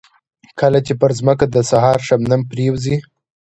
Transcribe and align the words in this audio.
کله 0.59 0.79
چې 0.85 0.93
پر 1.01 1.11
ځمکه 1.19 1.45
د 1.49 1.57
سهار 1.71 1.97
شبنم 2.07 2.41
پرېوځي. 2.51 2.95